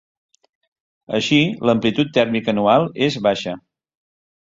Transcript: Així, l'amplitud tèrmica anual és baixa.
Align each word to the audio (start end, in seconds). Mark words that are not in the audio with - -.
Així, 1.17 1.37
l'amplitud 1.69 2.09
tèrmica 2.15 2.51
anual 2.55 2.87
és 3.09 3.19
baixa. 3.29 3.55